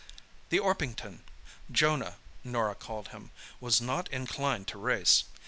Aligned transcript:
The 0.49 0.57
Orpington—Jonah, 0.57 2.15
Norah 2.43 2.73
called 2.73 3.09
him—was 3.09 3.79
not 3.79 4.09
inclined 4.09 4.67
to 4.69 4.79
race. 4.79 5.25